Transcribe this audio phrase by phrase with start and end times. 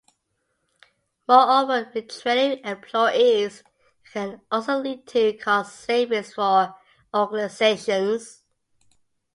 [1.27, 3.63] Moreover, retraining employees
[4.11, 6.73] can also lead to cost savings for
[7.15, 8.41] organizations.